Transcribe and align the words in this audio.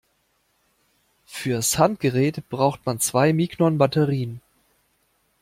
Fürs 1.27 1.77
Handgerät 1.77 2.49
braucht 2.49 2.83
man 2.87 2.99
zwei 2.99 3.33
Mignon-Batterien. 3.33 4.41